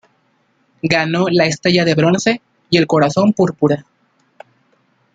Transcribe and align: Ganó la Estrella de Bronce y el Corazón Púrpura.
Ganó 0.81 1.27
la 1.29 1.45
Estrella 1.45 1.85
de 1.85 1.93
Bronce 1.93 2.41
y 2.71 2.77
el 2.77 2.87
Corazón 2.87 3.33
Púrpura. 3.33 3.85